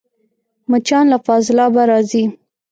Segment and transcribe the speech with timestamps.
[0.69, 2.23] مچان له فاضلابه راځي